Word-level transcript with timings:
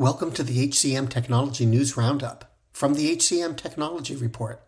Welcome 0.00 0.32
to 0.32 0.42
the 0.42 0.66
HCM 0.66 1.10
Technology 1.10 1.66
News 1.66 1.94
Roundup 1.94 2.50
from 2.72 2.94
the 2.94 3.14
HCM 3.14 3.54
Technology 3.58 4.16
Report. 4.16 4.62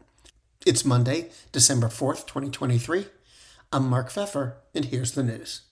It's 0.67 0.85
Monday, 0.85 1.31
December 1.53 1.87
4th, 1.87 2.27
2023. 2.27 3.07
I'm 3.73 3.89
Mark 3.89 4.10
Feffer, 4.10 4.57
and 4.75 4.84
here's 4.84 5.13
the 5.13 5.23
news. 5.23 5.63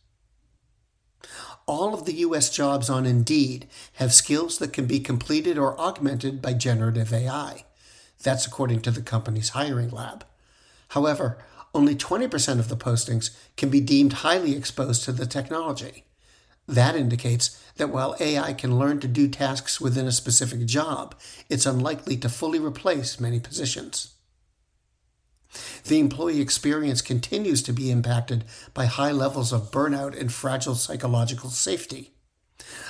All 1.67 1.93
of 1.93 2.07
the 2.07 2.15
U.S. 2.15 2.49
jobs 2.49 2.89
on 2.89 3.05
Indeed 3.05 3.69
have 3.97 4.15
skills 4.15 4.57
that 4.61 4.73
can 4.73 4.87
be 4.87 4.99
completed 4.99 5.59
or 5.59 5.79
augmented 5.79 6.41
by 6.41 6.55
generative 6.55 7.13
AI. 7.13 7.67
That's 8.23 8.47
according 8.47 8.81
to 8.81 8.91
the 8.91 9.03
company's 9.03 9.51
hiring 9.51 9.91
lab. 9.91 10.25
However, 10.89 11.37
only 11.75 11.95
20% 11.95 12.59
of 12.59 12.71
the 12.71 12.79
postings 12.79 13.37
can 13.59 13.69
be 13.69 13.83
deemed 13.83 14.15
highly 14.25 14.57
exposed 14.57 15.05
to 15.05 15.13
the 15.13 15.27
technology. 15.27 16.05
That 16.71 16.95
indicates 16.95 17.61
that 17.79 17.91
while 17.91 18.15
AI 18.21 18.53
can 18.53 18.79
learn 18.79 19.01
to 19.01 19.09
do 19.09 19.27
tasks 19.27 19.81
within 19.81 20.07
a 20.07 20.13
specific 20.13 20.67
job, 20.67 21.17
it's 21.49 21.67
unlikely 21.67 22.17
to 22.19 22.29
fully 22.29 22.61
replace 22.61 23.19
many 23.19 23.41
positions. 23.41 24.15
The 25.87 25.99
employee 25.99 26.41
experience 26.41 27.03
continues 27.03 27.61
to 27.65 27.73
be 27.73 27.91
impacted 27.91 28.45
by 28.73 28.87
high 28.87 29.11
levels 29.11 29.53
of 29.53 29.73
burnout 29.73 30.17
and 30.17 30.33
fragile 30.33 30.77
psychological 30.77 31.51
safety. 31.51 32.13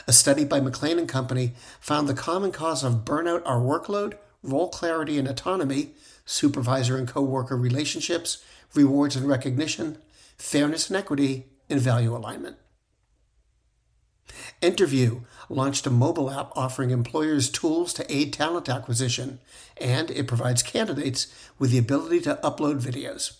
A 0.07 0.13
study 0.13 0.45
by 0.45 0.61
McLean 0.61 0.99
and 0.99 1.09
Company 1.09 1.55
found 1.81 2.07
the 2.07 2.13
common 2.13 2.53
cause 2.53 2.85
of 2.85 3.07
burnout 3.07 3.41
are 3.47 3.61
workload, 3.61 4.19
role 4.43 4.69
clarity 4.69 5.19
and 5.19 5.27
autonomy, 5.27 5.95
supervisor 6.27 6.99
and 6.99 7.09
coworker 7.09 7.57
relationships, 7.57 8.45
rewards 8.75 9.17
and 9.17 9.27
recognition, 9.27 9.97
fairness 10.37 10.91
and 10.91 10.99
equity, 10.99 11.47
and 11.71 11.81
value 11.81 12.15
alignment. 12.15 12.57
Interview 14.61 15.23
launched 15.49 15.87
a 15.87 15.91
mobile 15.91 16.31
app 16.31 16.51
offering 16.55 16.91
employers 16.91 17.49
tools 17.49 17.95
to 17.95 18.15
aid 18.15 18.33
talent 18.33 18.69
acquisition, 18.69 19.41
and 19.79 20.11
it 20.11 20.29
provides 20.29 20.63
candidates 20.63 21.29
with 21.59 21.71
the 21.71 21.79
ability 21.79 22.21
to 22.21 22.39
upload 22.45 22.83
videos. 22.83 23.39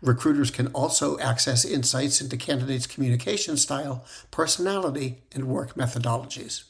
Recruiters 0.00 0.50
can 0.50 0.68
also 0.68 1.18
access 1.18 1.64
insights 1.64 2.20
into 2.20 2.36
candidates' 2.36 2.86
communication 2.86 3.56
style, 3.56 4.04
personality, 4.30 5.22
and 5.34 5.48
work 5.48 5.74
methodologies. 5.74 6.64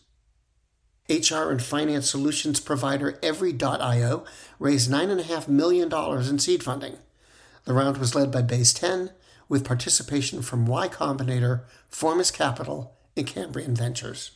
HR 1.08 1.50
and 1.50 1.62
finance 1.62 2.08
solutions 2.08 2.58
provider 2.58 3.18
Every.io 3.22 4.24
raised 4.58 4.90
$9.5 4.90 5.48
million 5.48 5.92
in 5.92 6.38
seed 6.38 6.62
funding. 6.62 6.96
The 7.64 7.74
round 7.74 7.98
was 7.98 8.14
led 8.14 8.30
by 8.30 8.40
Base 8.42 8.72
10, 8.72 9.10
with 9.48 9.64
participation 9.64 10.40
from 10.40 10.66
Y 10.66 10.88
Combinator, 10.88 11.62
Formus 11.88 12.30
Capital, 12.30 12.96
and 13.20 13.28
Cambrian 13.28 13.76
Ventures. 13.76 14.32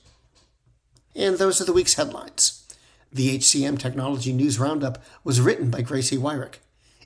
And 1.17 1.39
those 1.39 1.61
are 1.61 1.65
the 1.65 1.73
week's 1.73 1.95
headlines. 1.95 2.69
The 3.11 3.37
HCM 3.39 3.79
Technology 3.79 4.31
News 4.33 4.59
Roundup 4.59 5.03
was 5.25 5.41
written 5.41 5.71
by 5.71 5.81
Gracie 5.81 6.19
Wyrick. 6.19 6.57